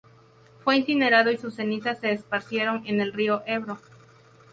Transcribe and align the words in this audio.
Fue 0.63 0.77
incinerado 0.77 1.29
y 1.29 1.37
sus 1.37 1.53
cenizas 1.53 1.99
se 1.99 2.11
esparcieron 2.11 2.83
en 2.87 3.01
el 3.01 3.13
río 3.13 3.43
Ebro. 3.45 3.77